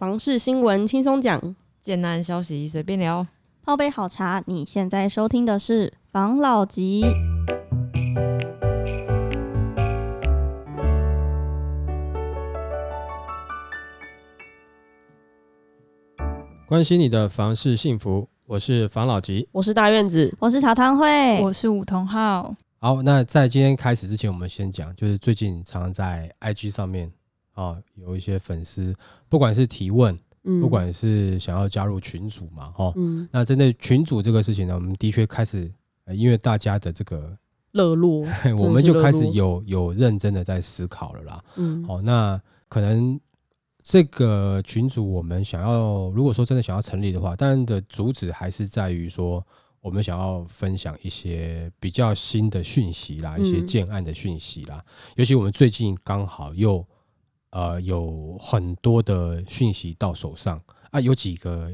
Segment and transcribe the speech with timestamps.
[0.00, 3.26] 房事新闻轻松讲，简单消息随便聊。
[3.62, 7.02] 泡杯好茶，你现在收听的是房老吉。
[16.66, 19.46] 关心你的房事幸福，我是房老吉。
[19.52, 22.56] 我是大院子，我是茶汤会，我是武同浩。
[22.78, 27.12] 好，那在今天开始之前，我们先讲，就是最近常常在 IG 上面
[27.52, 28.94] 啊，有一些粉丝，
[29.28, 35.70] 不管是提问，嗯不管是想要加入群组嘛，哈、嗯那针对群组这个事情呢，我们的确开始，
[36.04, 37.36] 呃、因为大家的这个，
[37.72, 38.26] 热络，
[38.58, 41.44] 我们就开始有有认真的在思考了啦。
[41.56, 43.20] 嗯，好、那可能
[43.82, 49.44] 这个群组我们想要，如果说真的想要成立的话，当然的主旨还是在于说，
[49.80, 54.84] 我们想要分享一些比较新的讯息啦，一些嗯建案的讯息啦。
[55.16, 56.86] 尤其我们最近刚好又
[57.50, 60.60] 呃有很多的讯息到手上。
[60.90, 61.72] 啊，有几个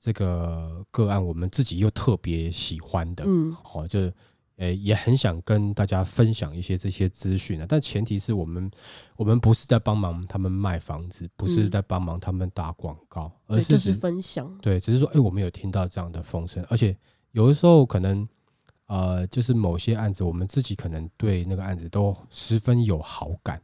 [0.00, 3.54] 这个个案我们自己又特别喜欢的，嗯。
[3.62, 4.12] 好、就是
[4.56, 8.70] 呃也很想跟大家分享一些这些资讯啊，但前提是我们
[9.16, 16.96] 我们不是在帮忙他们卖房子，不是嗯在帮忙他们打广告，而，是就是分享，对，只是说，哎、我们有听到这样的风声，而且
[17.32, 18.26] 有的时候可能，
[18.86, 23.60] 呃，就是某些案子，我们自己可能对那个案子都十分有好感，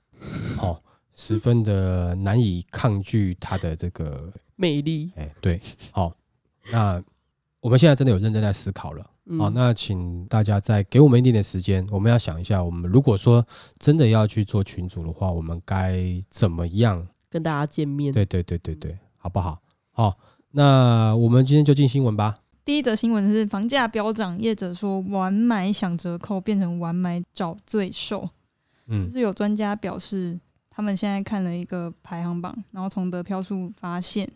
[0.60, 0.78] 哦，
[1.14, 5.60] 十分的难以抗拒它的这个，魅力，哎、对，
[5.90, 6.12] 好、
[6.70, 7.02] 那
[7.60, 9.06] 我们现在真的有认真在思考了。
[9.26, 13.46] 嗯好，那请大家再给我们一点点时间，我们要想一下，我们如果说
[13.78, 19.62] 真的要去做群主的话，我们该怎么样跟大家见面，对对对对对，好不好？
[19.92, 20.18] 好，
[20.50, 22.40] 那我们今天就进新闻吧。
[22.64, 28.28] 第一则新闻是房价飙涨，业者说晚买享折扣变成晚买找罪受。
[28.88, 30.38] 嗯就嗯是有专家表示，
[30.74, 34.26] 他们现在看了一个排行榜，然后从得票数发现，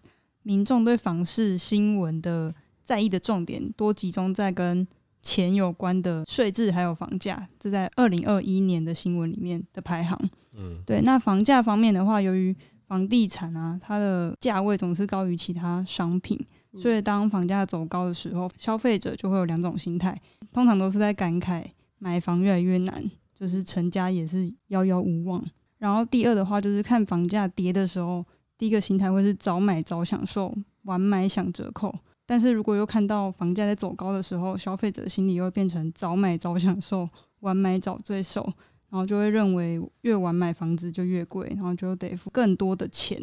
[0.43, 4.87] 民众对房市新闻的在意的重点多集中在跟
[5.23, 10.16] 钱有关的税制还有房价，这在二零二一年的新闻里面的排行。
[10.56, 12.55] 嗯对，那房价方面的话，由于
[12.87, 16.38] 房地产啊，它的价位总是高于其他商品，
[16.72, 20.16] 嗯所以当房价走高的时候，消费者就会有两种心态，
[20.53, 21.65] 通常都是在感慨
[21.99, 23.03] 买房越来越难，
[23.34, 25.44] 就是成家也是遥遥无望。
[25.78, 28.25] 然后第二的话，就是看房价跌的时候，
[28.56, 31.94] 第一个心态会是早买早享受，晚买享折扣。
[32.25, 37.09] 但是如果又看到房价在走高的时候，消费者心里又变成早买早享受，
[37.41, 38.42] 晚买早最受。
[38.88, 43.20] 然后就会认为越晚买房子就越贵，然后就得付更多的钱。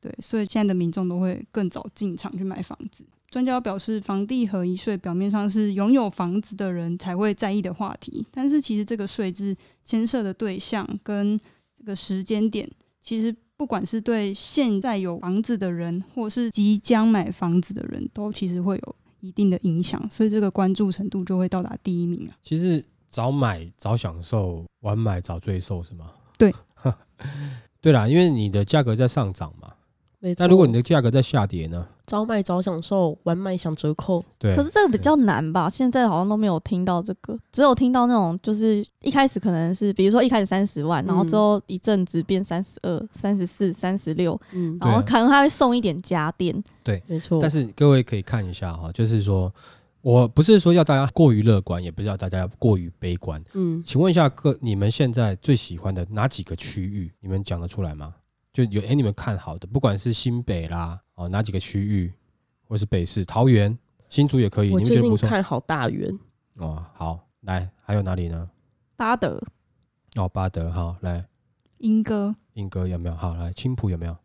[0.00, 3.06] 对，所以现在的民众都会更早进场去买房子。
[3.34, 11.36] 专家表示，房地合一税表面上是拥有房子的人才会在意的话题，但是其实这个税制牵涉的对象跟
[11.76, 12.70] 这个时间点，
[13.02, 22.38] 其实不管是对现在有房子的人，或是即将买房子的人，都其实会有一定的影响，所以这个关注程度就会到达第一名啊。
[22.40, 26.12] 其实早买早享受，晚买早罪受是吗？
[26.38, 26.54] 对，
[27.82, 29.72] 对啦，因为你的价格在上涨嘛。
[30.38, 31.88] 那如果你的价格在下跌呢？
[32.06, 35.70] 早买早享受，晚买享折扣，对，可是这个比较难吧？
[35.70, 46.62] 现在好像都没有听到这个，只有听到那种就是一开始可能是，比如说一开始三十万，然后之后一阵子变三十二、三十四、三十六，嗯，然后可能还会送一点家电。
[46.82, 47.38] 对没错。
[47.40, 49.50] 但是各位可以看一下哈，就是说
[50.02, 53.42] 我不是说要大家过于乐观，也不是要大家过于悲观。
[53.54, 57.10] 嗯，请问一下各你们现在最喜欢的哪几个区域？
[57.20, 58.14] 你们讲得出来吗？
[58.54, 62.10] 就有哎、你们看好的，不管是新北啦，哦哪几个区域，
[62.68, 63.76] 或是北市、桃园、
[64.08, 66.16] 新竹也可以，我最近你们觉得不错看好大园，
[66.58, 66.86] 哦。
[66.94, 68.48] 好，来还有哪里呢？
[68.96, 69.42] 巴德
[70.14, 71.26] 哦，巴德好，来
[71.78, 73.14] 英哥，英歌有没有？
[73.16, 74.16] 好，来青浦有没有？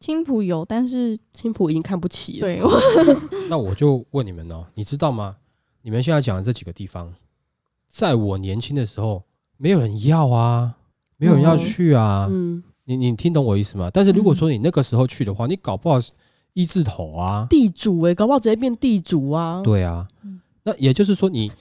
[0.00, 2.40] 青浦有，但是青浦已经看不起了。
[2.40, 2.70] 对我
[3.48, 5.36] 那我就问你们哦，你知道吗？
[5.82, 7.14] 你们现在讲的这几个地方，
[7.88, 9.22] 在我年轻的时候，
[9.56, 10.76] 没有人要啊，
[11.18, 12.26] 没有人要哦去啊。
[12.28, 13.90] 嗯，你你听懂我意思吗？
[13.92, 15.98] 但是如果说你那个时候去的话，你搞不好
[16.54, 17.46] 一字头啊。
[17.50, 19.60] 地主哎、搞不好直接变地主啊。
[19.62, 21.52] 对啊嗯，那也就是说，你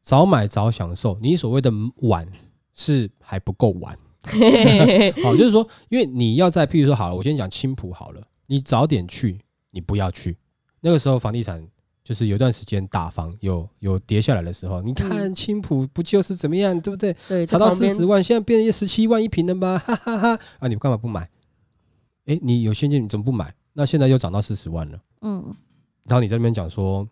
[0.00, 2.26] 早买早享受，你所谓的晚
[2.74, 3.96] 是还不够晚。
[5.22, 9.38] 好，就是说，因为你要在，譬如说，好了，我先讲青浦好了，你早点去，
[9.70, 10.36] 你不要去。
[10.80, 11.62] 那个时候房地产
[12.02, 17.14] 就是有段时间大房有有跌下来的时候，你看嗯青浦不就是怎么样，对不对？
[17.28, 19.78] 对，炒到四十万，现在变成十七万一平了吗？
[19.84, 20.40] 哈哈哈！
[20.58, 21.28] 啊，你干嘛不买？
[22.26, 23.54] 诶，你有现金，你怎么不买？
[23.72, 25.54] 那现在又涨到四十万了，嗯，
[26.04, 27.06] 然后你在那边讲说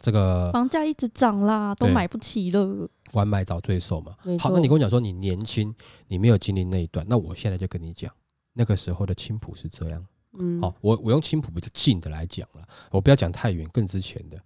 [0.00, 2.88] 这个房价一直涨啦，都买不起了。
[3.12, 4.14] 晚买早罪受嘛。
[4.38, 5.74] 好，那你跟我讲说你年轻，
[6.08, 8.12] 你没有经历那一段，那我现在就跟你讲，
[8.52, 10.06] 那个时候的青浦是这样，
[10.38, 14.40] 嗯，好、我我用青浦比较近的来讲了，我不要讲太远，更之前的。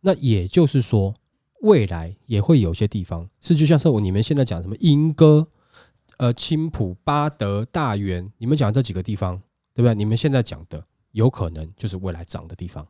[0.00, 1.14] 那也就是说，
[1.62, 5.46] 未来也会有些地方是就像是我你们现在讲什么莺歌、
[6.16, 9.36] 呃青浦、巴德、大园，你们讲这几个地方，
[9.74, 9.94] 对不对？
[9.94, 12.86] 你们现在讲的有可能就是未来涨的地方，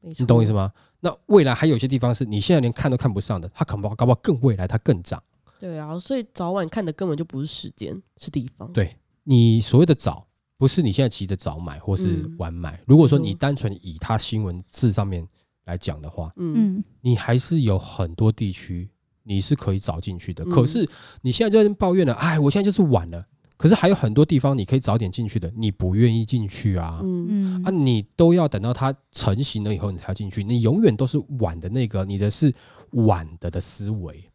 [0.00, 0.52] 你懂我意思？
[0.52, 0.72] 吗？
[1.00, 5.22] 那未来还有一些地方是你现在连看都看不上的，它可不好搞不好更未来它更涨。
[5.58, 8.72] 对啊，所以早晚看的根本就不是时间，是地方。
[8.72, 10.26] 对你所谓的早，
[10.60, 12.78] 不是你现在急着早买或是嗯晚买。
[12.86, 15.26] 如果说嗯你单纯以它新闻字上面
[15.64, 18.90] 来讲的话，嗯，嗯你还是有很多地区
[19.22, 20.44] 你是可以早进去的。
[20.44, 20.86] 嗯可是
[21.22, 23.24] 你现在就在抱怨了，哎，我现在就是晚了。
[23.56, 27.00] 可是还有很多地方你可以早点进去的，你不愿意进去啊。
[27.04, 27.26] 嗯，
[27.56, 30.44] 嗯啊，你都要等到它成型了以后，你才进去。
[30.44, 32.54] 你永远都是晚的那个，你的是
[32.90, 34.30] 晚的的思维，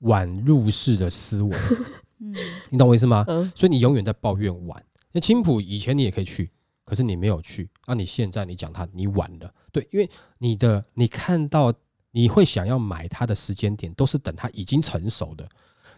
[0.00, 1.56] 晚入世的思维，
[2.20, 2.34] 嗯
[2.68, 3.24] 你懂我意思吗？
[3.28, 4.82] 嗯，所以你永远在抱怨晚。
[5.14, 6.50] 那青浦以前你也可以去，
[6.84, 7.94] 可是你没有去啊！
[7.94, 11.72] 你现在你讲它你晚了，对，因为你的你看到
[12.10, 15.48] 你会想要买它的时间点，都是等它已经成熟的。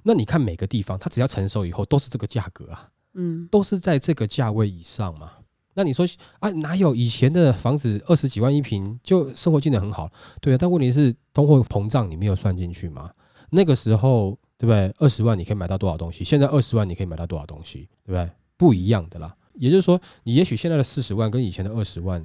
[0.03, 5.33] 那你看每个地方，它只要成熟以后都是这个价格啊，嗯，都是在这个价位以上嘛。
[5.73, 6.07] 那你说
[6.39, 10.13] 啊，哪有以前的房子二十几万一平就生活进得很好？
[10.43, 13.11] 对啊，但问题是通货膨胀你没有算进去嘛？
[13.49, 14.95] 那个时候对不对？
[14.99, 16.23] 二十万你可以买到多少东西？
[16.23, 17.89] 现在二十万你可以买到多少东西？
[18.05, 18.31] 对不对？
[18.57, 19.37] 不一样的啦。
[19.55, 22.25] 也就是说，你也许现在的四十万跟以前的二十万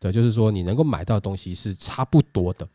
[0.00, 2.66] 的，就是说你能够买到的东西是差不多的。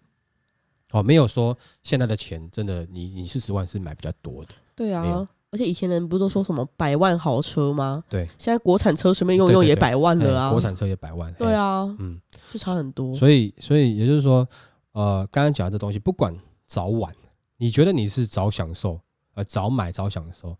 [0.91, 4.51] 哦，没有说现在的钱真的你你四十万是买比较多的。
[4.75, 5.27] 对啊。
[5.51, 8.03] 而且以前人不是都说什么百万豪车吗？
[8.07, 10.47] 对，现在国产车随便用用也百万了啊。
[10.49, 11.33] 哎国产车也百万。
[11.33, 12.21] 对啊，嗯。
[12.51, 13.15] 就差很多。
[13.15, 14.47] 所以，所以也就是说，
[14.91, 16.35] 呃，刚刚讲的这东西，不管
[16.67, 17.11] 早晚，
[17.57, 19.01] 你觉得你是早享受，
[19.33, 20.55] 呃，早买早享受，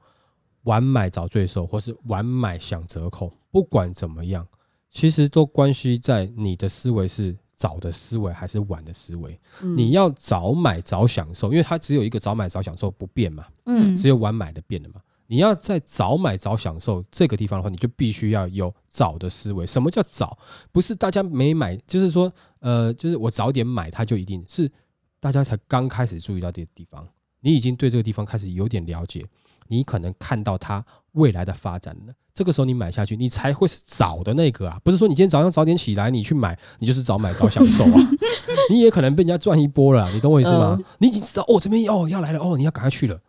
[0.64, 4.48] 晚买早罪受，或是晚买享折扣，不管怎么样，
[4.92, 9.40] 其实都关系在你的思维是早的思维还是晚的思维。
[9.62, 15.02] 嗯你要早买早享受，因为它只有一个早买早享受不变嘛，嗯只有晚买的变了嘛。
[15.32, 19.64] 你要在早买早享受这个地方的话，你就必须要有早的思维。
[19.64, 20.36] 什么叫早？
[20.72, 24.72] 不是大家没买，就是说，呃，就是我早点买，它就一定是
[25.20, 27.08] 大家才刚开始注意到这个地方，
[27.42, 29.24] 你已经对这个地方开始有点了解，
[29.70, 32.14] 你可能看到它未来的发展了。
[32.34, 38.00] 这个时候你买下去，你才会是早的那个啊，不是说你今天早上早点起来你去买，你就是早买早享受啊，
[38.72, 40.78] 你也可能被人家赚一波了啊、你懂我意思吗？
[40.80, 40.86] 嗯。
[41.00, 43.20] 你已经知道哦，这边哦要来了哦，你要赶快去了，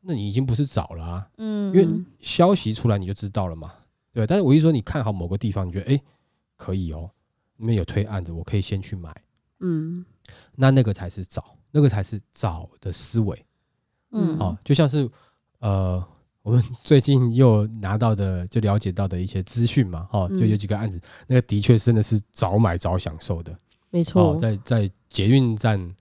[0.00, 1.72] 那你已经不是早了啊，嗯。
[1.74, 1.88] 因为
[2.18, 3.72] 消息出来你就知道了嘛，
[4.12, 4.26] 对吧？
[4.28, 6.00] 但是我一说你看好某个地方，你觉得哎
[6.56, 7.08] 可以哦，
[7.56, 9.14] 那边有推案子，我可以先去买，
[9.60, 10.04] 嗯。
[10.56, 13.46] 那那个才是早，那个才是早的思维。
[14.10, 14.36] 嗯。
[14.40, 15.08] 哦，就像是
[15.68, 16.04] 呃。
[16.46, 23.52] 我们最近又拿到的，就了解到的一些资讯嘛，哦，就嗯有几个案子，那个的确真的是早买早享受的。
[23.90, 24.30] 没错。
[24.30, 25.92] 哦，，在在捷运站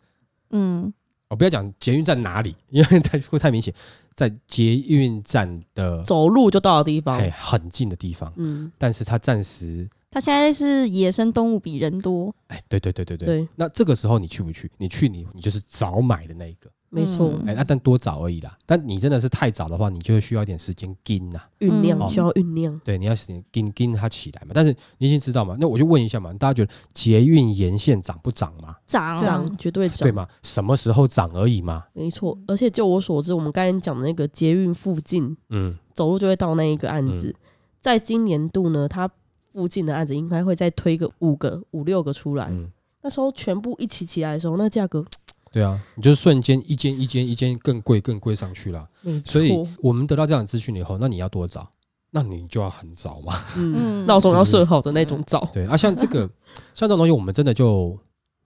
[0.51, 0.93] 嗯。
[1.29, 3.73] 哦，不要讲捷运站哪里，因为太会太明显，
[4.13, 7.17] 在捷运站的走路就到的地方。
[7.17, 7.31] 哎。
[7.31, 14.71] 很近的地方，嗯，但是它暂时它现在是野生动物比人多，哎，对对对对对，对，那这个时候你去不去？
[14.77, 18.57] 你去你你就是早买的那一个，没错，嗯哎，那但多早而已啦。
[18.65, 22.79] 但你真的是太早的话，你就需要一点时间跟呐，酝酿嗯需要酝酿。
[22.85, 24.51] 对，你要时间跟跟它起来嘛。
[24.53, 28.73] 但是你已经知道嘛，那我就问一下嘛，大家觉得捷运沿线涨不涨嘛？
[28.87, 30.13] 涨涨绝对涨，对？
[30.13, 30.25] 吗？
[30.43, 31.83] 什么时候涨而已嘛？
[31.91, 37.35] 没错，而且就我所知，我们刚才讲的那个捷运附近嗯，走路就会到那一个案子，
[37.81, 39.11] 在今年度呢，它
[39.55, 42.47] 附近的案子应该会再推个五个、五六个出来。
[42.49, 42.69] 嗯，
[43.01, 45.03] 那时候全部一起起来的时候，那价格
[45.49, 48.85] 对啊，你就是瞬间一间一间一间更贵更贵上去了。
[49.01, 51.71] 没错所，以我们得到这样的资讯以后，那你要多早？
[52.11, 53.33] 那你就要很早嘛。
[53.55, 55.49] 嗯，嗯闹钟要设好的那种早。
[55.53, 56.29] 对啊，像这个
[56.75, 57.97] 像这种东西，我们真的就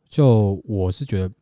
[0.07, 1.33] 就我是觉得，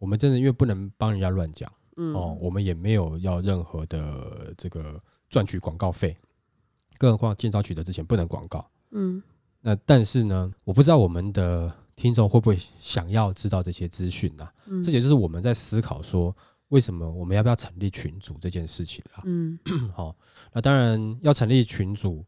[0.00, 5.00] 我们真的因为不能帮人家乱讲嗯，哦，我们也没有要任何的这个
[5.30, 6.16] 赚取广告费，
[6.98, 8.66] 更何况建造取得之前不能广告。
[8.92, 9.22] 嗯，
[9.60, 14.48] 那但是呢，我不知道我们的听众会不会想要知道这些资讯呐？
[14.66, 16.34] 嗯，这也就是我们在思考说，
[16.68, 19.22] 为什么我们要不要成立群组这件事情啦。
[19.24, 19.58] 嗯
[19.94, 20.14] 好、
[20.52, 22.24] 那当然要成立群组，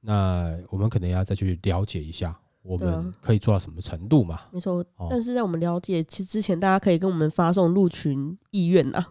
[0.00, 4.40] 那我们可能要再去了解一下，我们可以做到什么程度嘛？
[4.52, 5.08] 没错哦。
[5.10, 9.04] 但是在我们了解，其实之前大家可以跟我们发送入群意愿呐。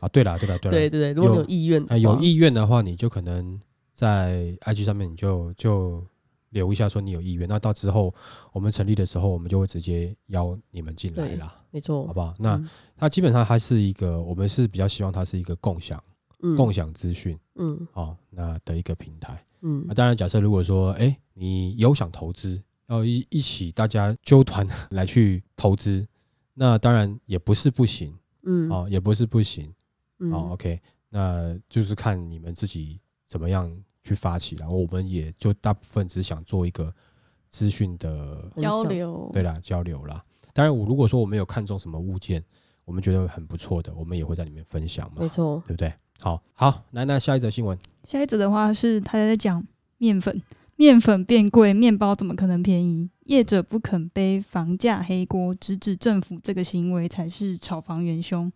[0.00, 3.58] 啊，对了，对了，对了，对对对，如果你有有意愿有意愿的话，你就可能
[3.92, 6.04] 在 IG 上面你就就
[6.54, 8.14] 留一下说你有意愿，那到之后
[8.52, 12.12] 我们成立的时候，我们就会直接邀你们进来对啦，没错好。
[12.14, 12.32] 不好？
[12.38, 16.02] 那嗯它基本上它是一个，我们是比较希望它是一个共享、
[16.40, 19.44] 嗯共享资讯嗯，哦，那的一个平台。
[19.62, 26.06] 嗯啊，当然，假设如果说，哎，你有想投资，要一一起大家揪团来去投资，
[26.54, 29.74] 那当然也不是不行嗯哦，也不是不行
[30.20, 30.50] 嗯哦。
[30.52, 36.94] OK，那就是看你们自己怎么样去发起然后我们也就大部分只想做一个
[37.50, 40.22] 资讯的交流，对啦交流啦。
[40.52, 42.44] 当然，我如果说我们有看中什么物件，
[42.84, 45.92] 我们觉得很不错的，我们也会在里面分享嘛没，错，对不对？
[46.20, 49.66] 好好，来，那下一则新闻，下一则的话是他在讲
[49.98, 50.40] 面粉，
[50.76, 53.10] 面粉变贵，面包怎么可能便宜？
[53.24, 58.52] 业者不肯背房价黑锅，直指政府这个行为才是炒房元凶。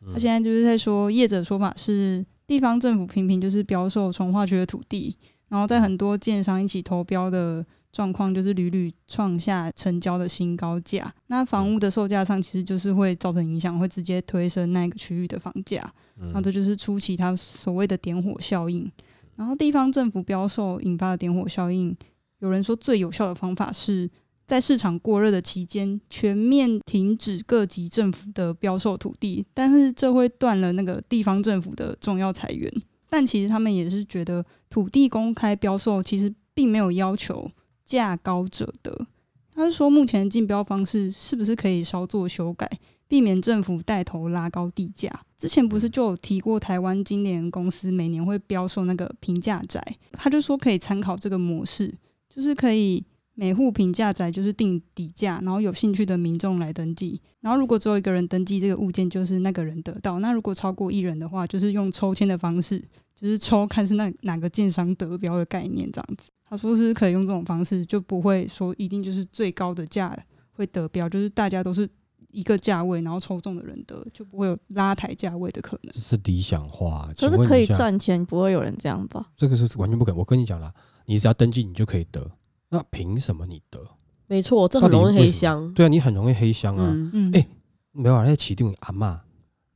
[0.00, 5.16] 嗯他现在就是在说，业者说法是地方政府频频就是标售从化区的土地，
[5.48, 11.12] 然后在很多建商一起投标的状况，就是屡屡创下成交的新高价。
[11.26, 15.82] 那房屋的售价上，其实就是会造成影响，会直接推升那个区域的房价。
[16.18, 18.90] 嗯然后这就是初期它所谓的点火效应。
[19.34, 21.94] 然后地方政府标售引发的点火效应，
[22.38, 24.08] 有人说最有效的方法是
[24.46, 32.72] 在市场过热的期间，全面停止各级政府的标售土地，但是这会断了那个地方政府的重要财源。
[33.08, 37.50] 但其实他们也是觉得土地公开标售其实并没有要求
[37.84, 39.06] 价高者得。
[39.52, 42.70] 他是说，目前的竞标方式是不是可以稍作修改，
[43.08, 45.10] 避免政府带头拉高地价？
[45.38, 49.80] 之前不是就有提过，台湾金联公司每年会标售那个平价宅，
[50.12, 51.92] 他就说可以参考这个模式，
[52.28, 53.02] 就是可以
[53.38, 62.82] 每户评价宅就是定底价，然后有兴趣的民众来登记，然后如果只有一个人登记这个物件，就是那个人得到；那如果超过一人的话，就是用抽签的方式，
[63.14, 66.30] 就是抽看是那哪个建商得标的概念这样子。
[66.48, 70.16] 他说是可以用这种方式，就不会说一定就是最高的价
[70.52, 71.86] 会得标，就是大家都是
[72.30, 76.00] 一个价位，然后抽中的人得，就不会有拉抬价位的可能这。
[76.00, 79.26] 是理想化，可是可以赚钱，不会有人这样吧？
[79.36, 80.18] 这个是完全不可能。
[80.18, 80.72] 我跟你讲啦，
[81.04, 82.30] 你只要登记，你就可以得。
[82.68, 83.80] 那凭什么你得？
[84.26, 85.72] 没错，这很容易黑箱。
[85.72, 86.90] 对啊，你很容易黑箱啊。
[86.92, 87.46] 嗯，嗯，哎
[87.92, 89.22] 没有啊，那起定阿妈，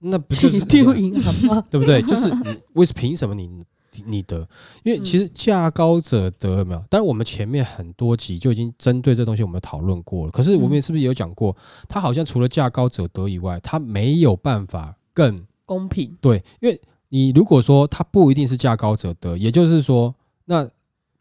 [0.00, 1.64] 那不就是丢银行吗？
[1.70, 2.02] 对不对？
[2.02, 2.30] 就是
[2.75, 3.64] 为什凭什么你
[4.04, 4.47] 你得？
[4.82, 6.82] 因为其实价高者得有没有？
[6.90, 10.32] 但是我们前面很多集就已经针对这东西我们讨论过了。
[10.32, 11.56] 可是我们是不是也有讲过，
[11.88, 20.68] 它好像除了价高者得以外，他没有办法更公平，对，因为你如果说他不一定是价高者得，也就是说，那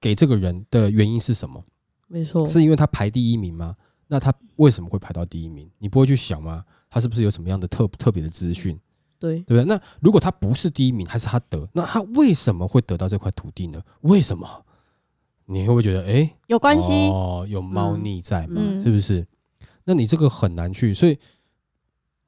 [0.01, 1.63] 给这个人的原因是什么？
[2.08, 3.75] 没错，是因为他排第一名吗？
[4.08, 5.70] 那他为什么会排到第一名？
[5.77, 6.65] 你不会去想吗？
[6.89, 8.79] 他是不是有什么样的特特别的资讯，
[9.20, 9.65] 对，对不对？
[9.65, 13.79] 那如果他不是第一名，还是他得，那他为什么会得到这块土地呢？
[14.01, 14.65] 为什么？
[15.46, 19.27] 你会不会觉得，哎，有关系，哦，有猫腻在嘛，嗯是不是？
[19.84, 21.18] 那你这个很难去，所以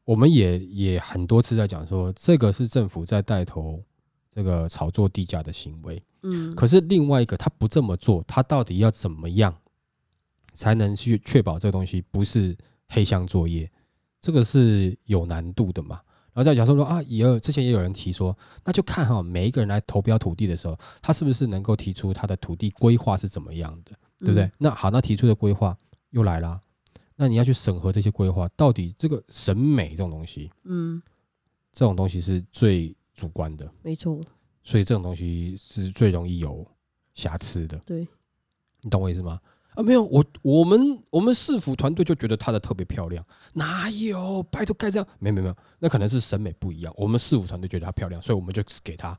[0.05, 3.83] 我们也也很多次在讲说，这个是政府在带头
[4.29, 6.01] 这个炒作地价的行为。
[6.23, 9.55] 嗯，可是另外一个，他不这么做，他到底要怎么样
[10.53, 12.55] 才能去确保这个东西不是
[12.87, 13.69] 黑箱作业？
[14.19, 15.99] 这个是有难度的嘛。
[16.33, 24.43] 然后再假设说啊，也有之前也有人提说，那就看哈，每一个人来投标土地的时候，他是不是能够提出他的土地规划是怎么样的，对不对？
[24.45, 24.51] 嗯？
[24.59, 25.77] 那好，那提出的规划
[26.11, 26.61] 又来了，
[27.17, 31.01] 那你要去审核这些规划，到底这个审美这种东西，嗯，
[31.73, 34.17] 这种东西是最主观的，没错，
[34.63, 36.65] 所以这种东西是最容易有
[37.13, 37.77] 瑕疵的。
[37.85, 38.07] 对，
[38.81, 39.39] 你懂我意思吗？
[39.75, 44.43] 啊，没有，我我们我们市府团队就觉得它的特别漂亮，哪有？
[44.43, 46.93] 拜托盖这样，没有没有没有，那可能是审美不一样。
[46.97, 49.17] 我们市府团队觉得它漂亮，所以我们就给它。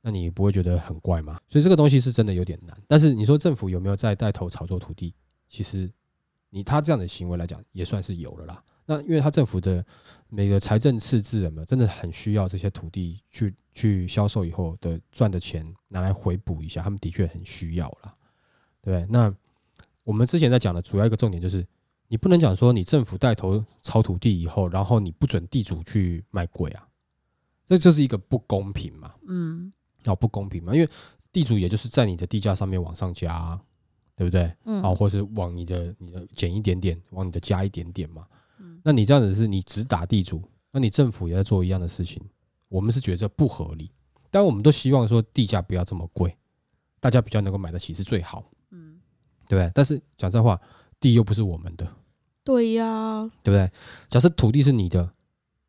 [0.00, 1.40] 那你不会觉得很怪吗？
[1.48, 2.80] 所以这个东西是真的有点难。
[2.86, 5.12] 但是你说政府有没有在带头炒作土地？
[5.48, 5.90] 其实
[6.50, 8.62] 你他这样的行为来讲，也算是有了啦。
[8.90, 9.84] 那因为他政府的
[10.30, 18.16] 每个财政赤字有没有真的很需要这些土地去去销售以后的赚的钱拿来回补一下，他们的确很需要啦，
[18.80, 19.06] 对不对？
[19.10, 19.32] 那
[20.04, 21.62] 我们之前在讲的主要一个重点就是，
[22.06, 26.88] 你不能讲说你政府带头炒土地以后，然后你不准地主去卖贵啊，
[27.66, 29.70] 这就是一个不公平嘛，嗯，
[30.06, 30.88] 哦，不公平嘛，因为
[31.30, 33.60] 地主也就是在你的地价上面往上加啊、
[34.16, 34.50] 对不对？
[34.64, 38.26] 嗯，啊，或是往你的你的减一点点，往你的加一点点嘛。
[38.88, 40.42] 嗯那你这样子是你只打地主，
[40.72, 42.22] 那你政府也在做一样的事情，
[42.70, 43.90] 我们是觉得不合理。
[44.30, 46.34] 但我们都希望说地价不要这么贵，
[46.98, 48.98] 大家比较能够买得起是最好，嗯，
[49.46, 49.70] 对不对？
[49.74, 50.58] 但是讲这话，
[50.98, 51.86] 地又不是我们的，
[52.42, 53.70] 对呀，对不对？
[54.08, 55.10] 假设土地是你的，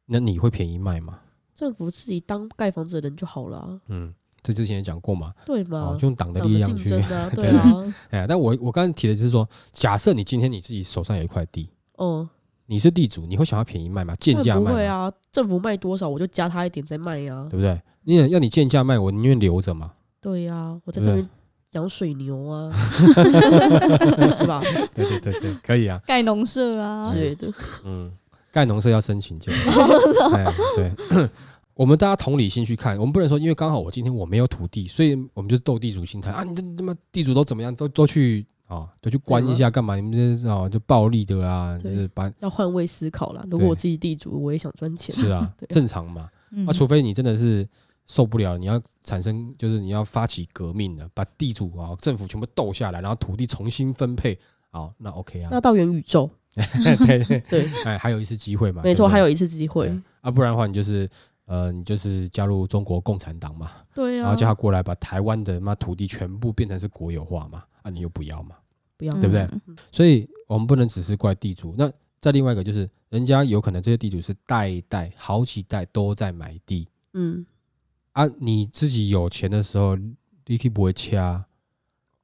[0.05, 1.19] 那你会便宜卖吗？
[1.53, 12.29] 政府自己当盖房子的人就好了啊，嗯，这之前也讲过嘛，对哦，就用党的力量去， 啊，对啊，哎，但我我刚才提的就是说，假设你今天你自己手上有一块地，哦，
[12.69, 14.13] 你是地主，你会想要便宜卖吗？
[14.19, 14.77] 贱价卖不？
[14.77, 17.81] 会啊，政府卖多少我就加他一点再卖呀，对不对？
[18.03, 21.27] 你也要你贱价卖，我宁愿留着嘛，对呀，我在这边
[21.71, 22.71] 养水牛啊，
[24.37, 24.61] 是吧？
[24.93, 27.51] 对对对对，可以啊，盖农舍啊之，类的。
[27.85, 28.11] 嗯，
[28.51, 29.51] 盖农舍要申请建，
[30.35, 30.45] 哎，
[30.75, 31.29] 对。
[31.73, 36.43] 我们大家同理心去看，我们不能说，因为刚好我今天我没有土地，所以我们就是斗地主心态啊！
[36.43, 39.95] 你这他妈地主都怎么样，都都去啊，都去关一下干嘛？
[39.95, 43.43] 你们这是啊，就暴力的啊，就是把要换位思考啦。
[43.49, 45.13] 如果我自己地主，我也想赚钱。
[45.13, 46.29] 是啊， 正常嘛。
[46.51, 47.67] 嗯啊，除非你真的是
[48.05, 54.37] 受不了，你要产生就是你要发起革命的，把地主啊政府全部斗下来，然后土地重新分配，
[54.69, 59.91] 好，那 OK 啊那，到元宇宙，对 对， 对，哎，还有一次机会嘛，没错，对对还有一次机会。
[60.21, 61.09] 啊，不然的话你就是
[61.45, 68.55] 呃，你就是加入中国共产党嘛，对啊然后，叫他过来把台湾的妈土地全部变成是国有化嘛，啊，你又不要嘛，
[68.95, 69.41] 不要对不对？
[69.65, 69.75] 嗯。
[69.91, 71.73] 所以我们不能只是怪地主。
[71.77, 71.91] 那
[72.21, 77.45] 再另外一个就是，人家有可能这些地主是代一代、好几代都在买地嗯，
[78.11, 79.95] 啊，你自己有钱的时候，
[80.45, 81.45] 你可以不会掐，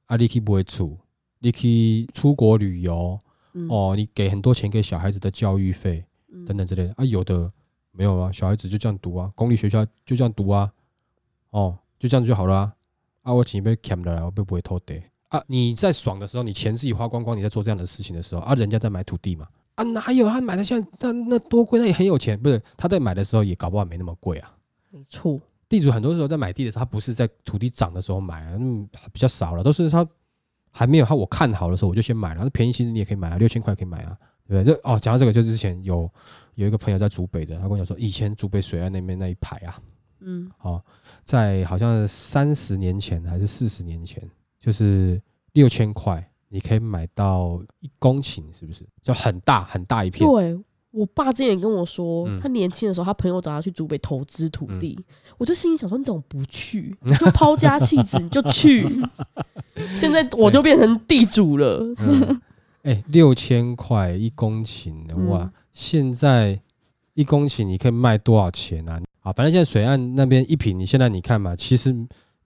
[0.06, 0.98] 啊，你可以不会处，
[1.40, 3.18] 你可以出国旅游
[3.54, 6.94] 嗯，哦，你给很多钱给小孩子的教育费嗯等等之类的。
[6.96, 7.50] 啊，有的
[7.90, 10.70] 没有啊，小孩子就这样读啊，公立学校就这样读啊，
[11.50, 12.76] 哦，就这样就好了啊，
[13.22, 15.02] 啊，我钱被欠了，我被不会偷的
[15.36, 24.52] 啊，你在爽的时候，你钱自己花光光，你在做这样的事情的时候啊，人家在买土地嘛，啊，哪有他买的像那那多贵，那也很有钱，不是他在买的时候也搞不好没那么贵啊。
[24.90, 30.06] 没错，地主很多时候在买地的时候，他不是在土地涨的时候买啊，嗯，比较少了，都是他
[30.70, 34.16] 还没有他我看好的时候我就先买了，那便宜其实你也可以买啊，六千块可以买啊，
[34.46, 34.74] 对不对？
[34.74, 36.10] 就哦，讲到这个，就是之前有
[36.54, 39.80] 有一个朋友在竹北的，他跟我讲说，以前竹北水岸那边那一排啊，
[40.20, 40.82] 嗯，哦，
[41.24, 44.22] 在好像三十年前还是四十年前，
[44.66, 48.84] 就是六千块你可以买到一公顷，是不是？
[49.00, 50.58] 就很大很大一片，对。
[50.90, 54.98] 我爸之前也跟我说，嗯他年轻的时候，他朋友找他去竹北投资土地，
[55.38, 56.92] 我就心里想说，你怎么不去？
[57.02, 58.88] 你就抛家弃子，你就去。
[59.94, 62.40] 现在我就变成地主了，嗯，
[62.82, 65.44] 哎、六千块一公顷的哇！
[65.44, 66.58] 嗯现在
[67.12, 68.98] 一公顷你可以卖多少钱啊？
[69.20, 71.94] 啊，反正现在水岸那边一平，你现在你看嘛，其实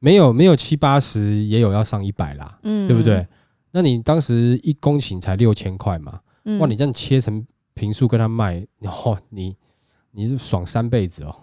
[0.00, 3.26] 没有没有七八十，也有要上一百啦，嗯对不对？？
[3.70, 9.56] 那你当时一公顷才六千块嘛，嗯哇，你这样切成平数跟他卖，哦，你
[10.10, 11.36] 你是爽三辈子哦，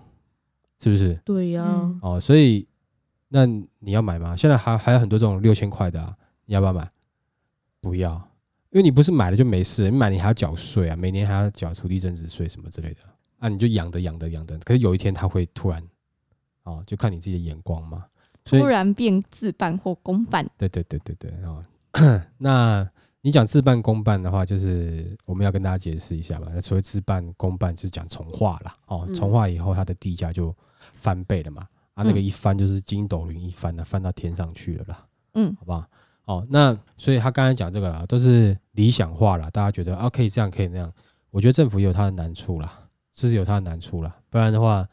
[0.82, 1.18] 是不是？
[1.24, 2.68] 对呀、嗯哦，所以
[3.30, 4.36] 那你要买吗？
[4.36, 6.14] 现在还还有很多这种六千块的啊，
[6.46, 6.92] 你要不要买？
[7.80, 8.12] 不要，
[8.72, 13.00] 因为你不是买了就没事，你买你还要缴税啊，每年还要缴土地增值税什么之类的
[13.38, 15.82] 啊，你就养的养的养的，可是有一天它会突然
[16.64, 18.04] 哦，就看你自己的眼光嘛。
[18.48, 21.64] 突然变自办或公办，对对对对对哦，
[22.38, 22.90] 那
[23.22, 26.48] 你讲自办公办的话，就是我们要跟大家解释一下嘛。
[26.54, 28.76] 那所谓自办公办，就是讲从化啦。
[28.88, 30.56] 哦，嗯从化以后，它的地价就
[30.94, 31.68] 翻倍了嘛。
[31.94, 35.86] 啊，那个嗯一翻就是筋斗云一翻了，翻到天上去了啦，嗯好不好？
[36.26, 40.94] 哦，那所以他刚才讲这个啦，都是理想化啦，大家觉得啊可以这样可以那样，
[41.32, 42.72] 我觉得政府也有它的难处啦，
[43.12, 44.88] 这是有它的难处啦，不然的话，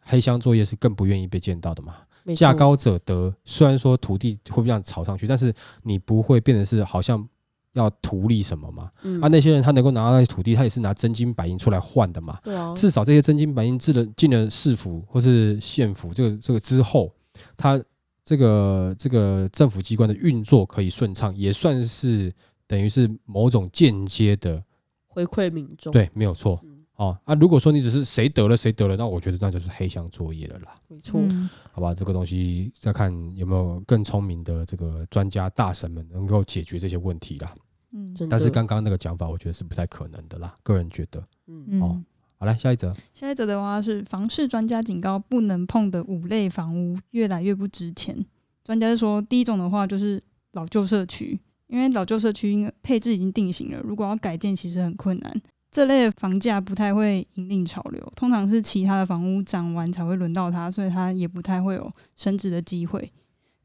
[0.00, 1.96] 黑箱作业是更不愿意被见到的嘛。
[2.36, 5.52] 价高者得，虽然说土地会不会这样炒上去，但是
[5.82, 7.26] 你不会变得是好像
[7.74, 8.90] 要图利什么嘛？
[9.02, 9.20] 嗯。
[9.20, 12.38] 啊，那些人他能够拿到那些土地，他也是拿真金白银出来换的嘛。
[12.42, 17.12] 对啊，至少这些真金白银进了进了市府或是县府这个这个之后，
[17.56, 17.82] 他
[18.24, 22.32] 这个这个政府机关的运作可以顺畅，也算是
[22.66, 24.62] 等于是某种间接的
[25.08, 26.60] 回馈民众，对，没有错。
[26.62, 26.69] 嗯，
[27.00, 27.34] 哦啊。
[27.34, 30.74] 如果说你只是谁得了谁得了，那我觉得那就是黑箱作业了啦。
[30.88, 37.54] 没错，嗯好吧，这个东西再看有没有更聪明的这个专家大神们能够解决这些问题啦。
[37.92, 38.14] 嗯。
[38.28, 41.18] 但是刚刚那个讲法，我觉得是不太可能的啦，个人觉得。
[41.46, 42.02] 嗯嗯哦
[42.38, 48.16] 好，来下一则，下一则的话是房市专家警告，不能碰的五类房屋越来越不值钱。
[48.64, 55.42] 专家是说，第一种的话就是老旧社区，因为老旧社区因为配置已经定型了，如果要改建其实很困难。
[55.70, 63.12] 这类的房价不太会引领潮流，通常是其他的房屋涨完才会轮到它，所以它也不太会有升值的机会。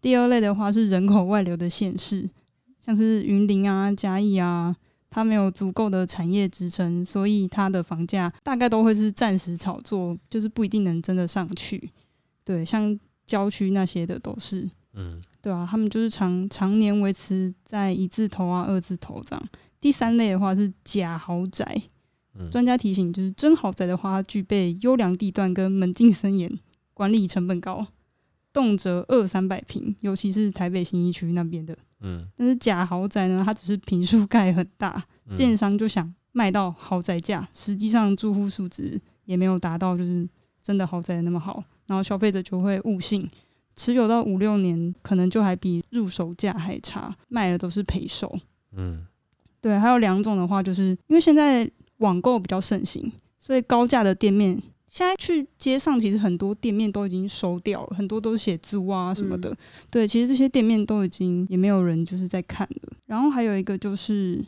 [0.01, 2.29] 第二类的话是人口外流的县市，
[2.79, 4.75] 像是云林啊、嘉义啊，
[5.09, 11.89] 它没有足够的产业支撑，所以它的房价大概都会是暂时炒作，就是不一定能真的上去。
[12.43, 19.43] 对，像郊区那些的都是，嗯对啊，他们就是常常年维持在一字头啊、二字头这样。
[19.81, 21.81] 第三类的话是假豪宅，嗯
[22.51, 26.51] 专家提醒，就是真豪宅的话，它具备优良地段跟门禁森严，
[26.93, 27.85] 管理成本高，
[28.51, 31.77] 动辄二三百平，尤其是台北新一区那边的。
[32.01, 40.27] 嗯，但是假豪宅呢，它只是平数盖很大，嗯建商就想卖到豪宅价，实际上住户素质也没有达到就是
[40.61, 43.27] 真的豪宅那么好，然后消费者就会误信，
[43.77, 48.37] 持有到五六年，可能就还比入手价还差，卖的都是赔售。
[48.73, 49.05] 嗯
[49.61, 59.55] 对，还有两种的话，就是因为现在网购比较盛行，所以高价的店面现在去街上，其实很多店面都已经收掉了，很多都是写租啊什么的。
[59.89, 62.93] 对，其实这些店面都已经也没有人就是在看了。
[63.05, 64.43] 然后还有一个就是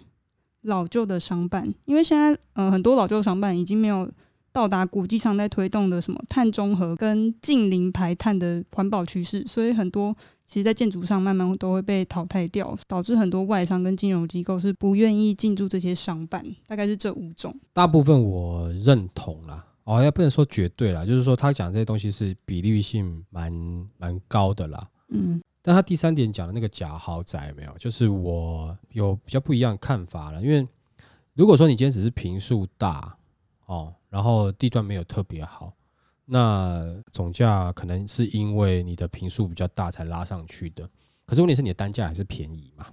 [0.61, 4.09] 老旧的商办，因为现在呃很多老旧商办已经没有
[4.53, 10.15] 到达国际上在推动的什么碳中和跟近零排碳的环保趋势，所以很多
[10.47, 17.53] 其实在建筑上慢慢都会被淘汰掉，导致很多外商跟金融机构是不愿意进驻这些商办，大概是这五种。
[17.73, 23.51] 大部分我认同啦，哦，也不能说绝对啦，就是说他讲这些东西是比例性蛮
[23.97, 24.89] 蛮高的啦。
[25.09, 30.41] 嗯但他第三点讲的那个假豪宅有没有，就是我有比较不一样的看法了。
[30.41, 30.65] 因为
[31.33, 33.17] 如果说你今天只是平数大
[33.65, 35.73] 哦，然后地段没有特别好，
[36.29, 40.87] 那总价可能是因为你的平数比较大才拉上去的。
[41.25, 42.85] 可是问题是你的单价还是便宜嘛？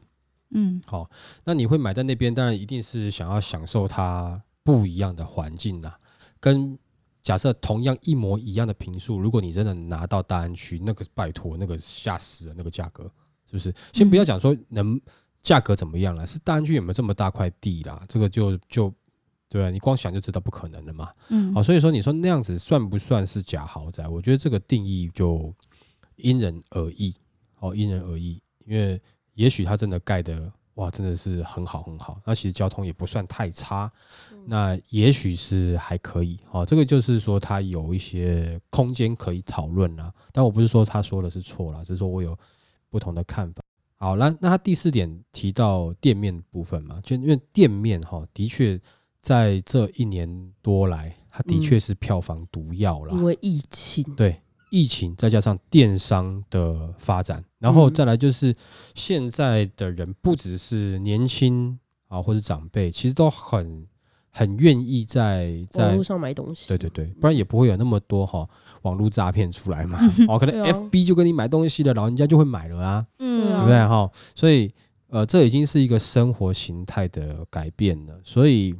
[0.57, 1.11] 嗯好
[1.45, 5.93] 那你会买在那边，当然一定是想要享受它不一样的环境呐、
[6.39, 6.79] 跟
[7.23, 13.05] 假设同样一模一样的平数，如果你真的拿到大安区，那个拜托，那个吓死了，那个价格
[13.47, 13.75] 是不是？
[13.93, 15.01] 先不要讲说能
[15.43, 18.05] 价格怎么样了，是大安区有没有这么大块地啦？
[18.09, 18.95] 这个就就
[19.55, 19.71] 对啊？
[19.71, 21.13] 你光想就知道不可能的嘛。
[21.29, 24.09] 嗯好，所以说你说那样子算不算是假豪宅？
[24.09, 25.55] 我觉得这个定义就
[26.17, 27.15] 因人而异，
[27.61, 29.01] 哦，因人而异，因为
[29.35, 33.89] 也许它真的盖的哇，真的是很好很好，那其实交通也不算太差，
[34.45, 42.37] 那也许是还可以，哦，这个就是说它有一些空间可以讨论啦，但我不是说他说的是错啦，只是说我有
[42.91, 43.63] 不同的看法。
[43.99, 48.79] 好，那那他第四点提到店面部分嘛，就因为店面哈，的确
[49.25, 53.17] 在这一年多来，它的确是票房毒药啦。
[53.17, 54.37] 因为疫情，对
[54.71, 58.55] 疫情，再加上电商的发展，然后嗯再来就是
[58.95, 63.87] 现在的人不只是年轻啊，或者长辈，其实都很
[64.31, 68.47] 很愿意在网在络上买东西，对对对，不然也不会有那么多哈
[68.83, 69.99] 网络诈骗出来嘛。
[70.29, 74.11] 哦，可能 FB 就跟你买东西的，老人家就会买了啊，嗯，对不对哈？
[74.35, 74.71] 所以
[75.09, 78.21] 呃，这已经是一个生活形态的改变了。
[78.25, 78.75] 所以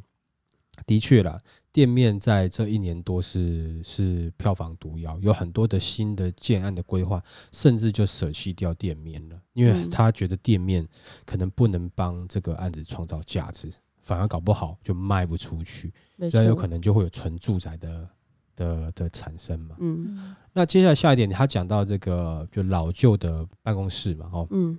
[0.85, 9.89] 的确啦，店面在这一年多是是票房毒药，有很多的新的建案的规划，甚至就舍弃掉店面了，因为嗯。
[9.89, 10.87] 他觉得店面
[11.25, 18.09] 可能不能帮这个案子创造价值，反而搞不好就卖不出去，没错，这样有可能就会有纯住宅的
[18.55, 19.75] 的的产生嘛。
[19.79, 20.35] 嗯。
[20.53, 24.77] 那接下来下一点，他讲到这个就老旧的办公室嘛，哦，嗯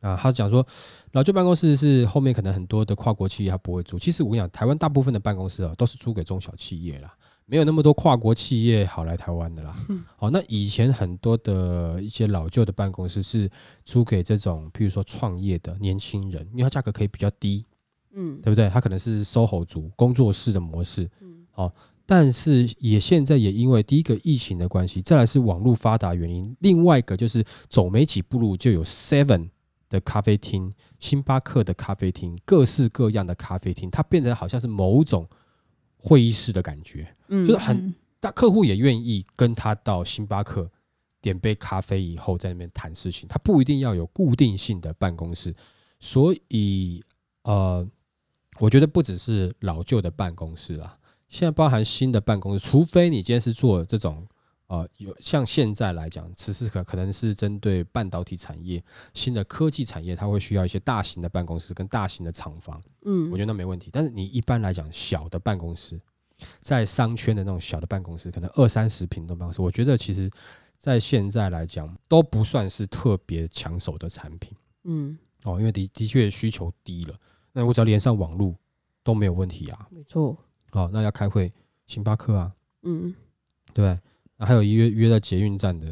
[0.00, 0.64] 啊，他讲说
[1.12, 3.98] 老旧办公室是后面可能很多的跨国企业他不会租。
[3.98, 7.12] 其实我跟你讲，台湾大部分的办公室哦都是租给中小企业啦，
[7.46, 9.74] 没有那么多跨国企业好来台湾的啦。
[10.16, 13.50] 好，那以前很多的一些老旧的办公室是
[13.84, 17.64] 租给这种，譬如说创业的年轻人，因为它价格可以比较低，
[18.14, 18.68] 嗯对不对？
[18.68, 21.72] 它可能是 SOHO 族工作室的模式，嗯好，
[22.06, 29.48] 但是也现在也因为第一个疫情的关系，再来是网络发达原因，另外一个就是走没几步路就有 Seven
[29.88, 35.28] 的咖啡厅、星巴克的咖啡厅，各式各样的咖啡厅，它变成好像是某种
[35.96, 37.94] 会议室的感觉，嗯，就是很嗯。
[38.20, 40.68] 大客户也愿意跟他到星巴克
[41.20, 45.54] 点杯咖啡以后在那边谈事情，他不一定要有固定性的办公室，
[46.00, 47.00] 所以
[47.44, 47.88] 呃，
[48.58, 50.98] 我觉得不只是老旧的办公室啊，
[51.28, 54.26] 现在包含新的办公室，除非你今天是做这种
[54.68, 62.82] 呃有像现在来讲，此时可可能是针对半导体产业、新的科技产业，它会需要一些大型的办公室跟大型的厂房。
[63.02, 63.90] 嗯，我觉得那没问题。
[63.92, 66.00] 但是你一般来讲，小的办公室，
[66.60, 70.30] 在商圈的那种小的办公室，可能二三十平的办公室，我觉得其实
[70.76, 77.14] 在现在来讲都不算是特别抢手的产品嗯，哦，因为的的确需求低了。
[77.52, 78.54] 那我只要连上网络
[79.02, 79.88] 都没有问题啊。
[79.90, 80.36] 没错，
[80.72, 81.50] 哦，那要开会，
[81.86, 82.52] 星巴克啊，
[82.82, 83.14] 嗯，
[83.72, 83.98] 对
[84.38, 85.86] 那还有约约在捷运站的，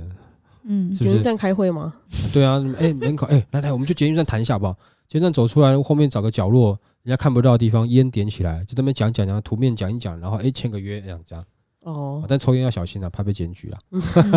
[0.65, 1.15] 嗯是不是？
[1.15, 1.95] 捷运站开会吗？
[2.33, 4.73] 对啊，哎、门口哎、来来，我们就捷运站谈一下好不好？
[5.09, 11.45] 捷运站走出来，后面找个角落，人家看不到的地方，烟点起来，就在那边讲讲讲，图面讲一讲，然后哎、签个约这样这样。
[11.83, 13.79] 哦，但抽烟要小心啊，怕被检举啦。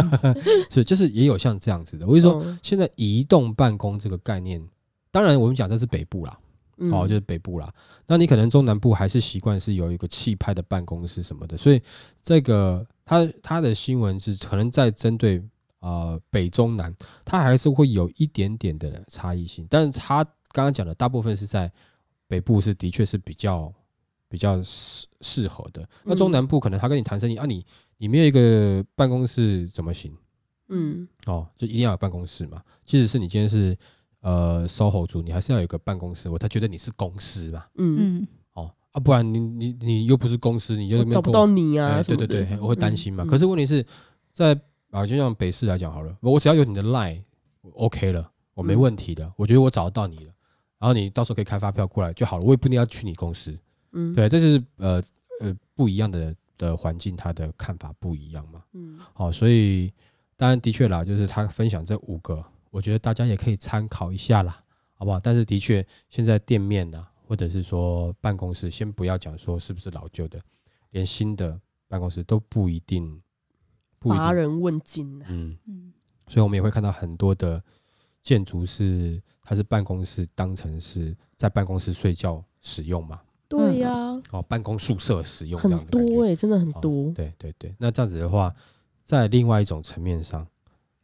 [0.69, 2.05] 是，就是也有像这样子的。
[2.05, 4.63] 我就说，嗯，现在移动办公这个概念，
[5.09, 6.37] 当然我们讲这是北部啦，
[6.79, 7.71] 嗯哦，就是北部啦。
[8.07, 11.81] 那你可能中南部还是习惯是有一个气派的办公室什么的，所以
[12.21, 15.43] 这个他他的新闻是可能在针对
[15.79, 19.67] 呃北中南，它还是会有一点点的差异性。
[19.69, 21.71] 但是他刚刚讲的大部分是在
[22.27, 23.73] 北部是的确是比较
[24.27, 25.87] 比较适适合的。
[26.03, 27.65] 那中嗯南部可能他跟你谈生意啊你，
[27.97, 30.15] 你没有一个办公室怎么行？
[30.69, 32.61] 嗯，哦，就一定要有办公室嘛。
[32.85, 33.75] 即使是你今天是
[34.21, 37.65] 呃 SOHO 族，你还是要有一个办公室，我才觉得你是公司嘛。
[37.75, 43.23] 嗯，嗯，哦啊，不然你你你又不是公司，你就找不到你啊，对对对，我会担心嘛。
[43.23, 43.85] 嗯可是问题是
[44.33, 44.59] 在
[44.91, 47.21] 啊，就像北市来讲好了，我只要有你的 line
[47.61, 49.31] 我，OK 了，我没嗯问题的。
[49.37, 50.33] 我觉得我找得到你了，
[50.79, 53.57] 然后你到时候可以开发票过来就好了，我也不一定要去你公司。
[53.91, 55.01] 嗯，对，这是呃
[55.41, 58.63] 呃不一样的的环境，他的看法不一样嘛。
[58.73, 59.91] 嗯，好、所以
[60.35, 65.19] 当然的确啦，就是他分享这五个，我觉得大家也可以参考一下啦，好不好？
[65.19, 70.39] 但是的确，现在店面呐、或者是说办公室，先不要讲说是不是老旧的，
[70.91, 73.21] 连新的办公室都不一定，
[73.97, 75.93] 不一定，乏人问津啊，嗯，嗯，
[76.27, 77.61] 所以我们也会看到很多的
[78.21, 83.91] 建筑是它是办公室当成是在办公室睡觉使用嘛，对呀，
[84.31, 88.53] 哦，办公宿舍使用这样很多哎，真的很哦多，对对对，那这样子的话，
[89.03, 90.45] 在另外一种层面上，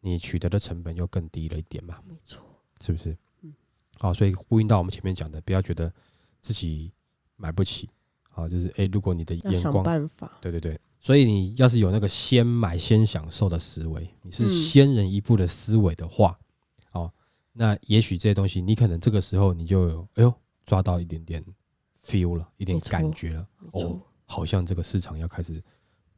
[0.05, 2.39] 你取得的成本又更低了一点嘛，没错，
[2.79, 3.53] 是不是嗯？
[3.97, 5.91] 好，所以呼应到我们前面讲的，不要觉得
[6.41, 6.91] 自己
[7.35, 7.89] 买不起，
[8.29, 16.37] 好，就是诶，如果你的眼光，办法，对对对，所以你要是有那个先买先享受的思维，你是嗯先人一步的思维的话，
[16.91, 17.11] 哦，
[17.53, 20.33] 那也许这些东西，你可能这个时候你就有，哎呦，
[20.65, 21.43] 抓到一点点
[22.03, 25.63] feel 了，一点感觉了，哦，，好像这个市场要开始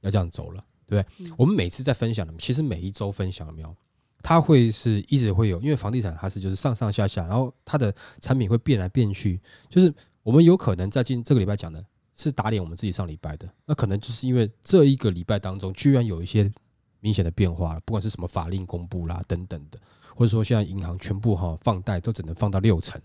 [0.02, 1.28] 要这样走了，对不对？
[1.28, 3.76] 嗯我们每次在分享的，其实每一周分享的没有，
[4.24, 11.84] 它会是一直会有，因为房地产它是就是上上下下，然后它的产品会变来变去，就是我们有可能在今这个礼拜讲的
[12.16, 16.52] 是打脸我们自己上礼拜的，那可能就是因为这一个礼拜当中居然有一些
[17.00, 19.80] 明显的变化了，不管是什么法令公布啦等等的，
[20.16, 23.00] 或者说现在银行全部哈放贷都只能放到六成，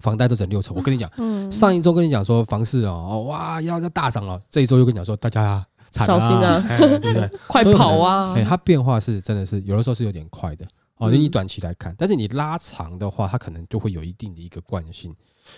[0.00, 1.10] 房贷都只能六成，我跟你讲。
[1.16, 7.28] 嗯，上一周跟你讲说房市哦，哦哇要要大涨了，这一周又跟你讲说大家惨小心啊哎对不对？
[7.46, 8.44] 快跑啊哎、！
[8.44, 15.14] 它变化是真的是有的时候是有点快的哦，嗯你短期来看，但是你拉长的话，它可能就会有一定的一个惯性。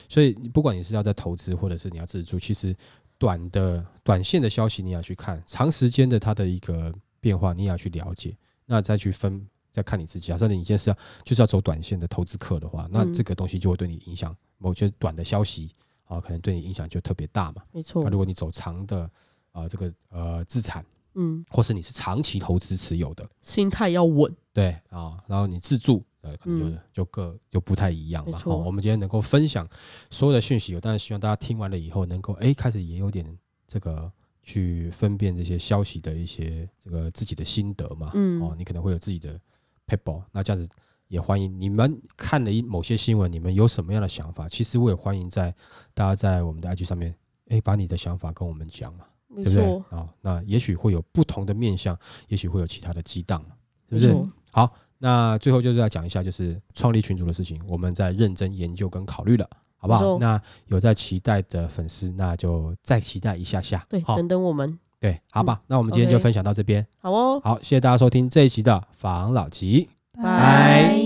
[0.09, 2.77] 所以你不管你是要在投资，或者是你要自住，其实
[3.18, 9.46] 短的短线的消息你也要去看，长时间的它的一个变化你也要去了解，那再去分。
[9.72, 15.70] 再看你自己，假设你今天是要就是要走短线的投资客的话，那嗯这个东西就会对你影响某些短的消息
[16.07, 17.62] 啊，可能对你影响就特别大嘛。
[17.72, 19.11] 没错那，如果你走长的
[19.57, 28.33] 啊、这个呃资产，嗯，或是你是长期投资持有的，心态要稳，对啊，然后你自住，呃，可能就各就不太一样嘛。
[28.33, 29.66] 没错好，我们今天能够分享
[30.11, 33.27] 所有的讯息，我当然希望大家听完了以后，能够哎开始也有点
[33.66, 38.11] 这个去分辨这些消息的一些这个自己的心得嘛。
[38.12, 39.40] 嗯哦，你可能会有自己的
[39.87, 40.69] paper，那这样子
[41.09, 44.47] 也欢迎你们看了一某些新闻，你们有什么样的想法？
[44.49, 45.55] 其实我也欢迎在
[45.95, 47.16] 大家在我们的 IG 上面，
[47.49, 49.07] 哎，把你的想法跟我们讲嘛。
[49.29, 53.45] 没对不对错，啊、那也许会有不同的面向，也许会有其他的激荡，
[53.89, 54.17] 是不是？
[54.53, 60.19] 好，那最后就是要讲一下，就是创立群组的事情，我们在认真研究跟考虑了，好不好？
[60.19, 63.85] 那有在期待的粉丝，那就再期待一下下。
[63.89, 65.61] 对，好，等等我们，对，好吧。
[65.67, 69.89] 那我们今天就分享到这边，好哦，好，谢谢大家收听这一期的防老集。
[70.23, 71.06] 拜